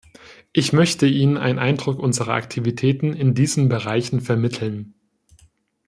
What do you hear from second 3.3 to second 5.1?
diesen Bereichen vermitteln.